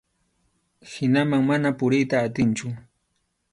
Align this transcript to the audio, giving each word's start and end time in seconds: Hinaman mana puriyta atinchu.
Hinaman 0.91 1.43
mana 1.49 1.69
puriyta 1.77 2.17
atinchu. 2.27 2.67